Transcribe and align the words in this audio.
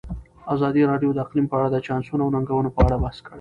ازادي 0.53 0.81
راډیو 0.91 1.11
د 1.13 1.17
اقلیم 1.25 1.45
په 1.49 1.55
اړه 1.59 1.69
د 1.71 1.77
چانسونو 1.87 2.23
او 2.25 2.31
ننګونو 2.35 2.69
په 2.75 2.79
اړه 2.85 2.95
بحث 3.03 3.17
کړی. 3.25 3.29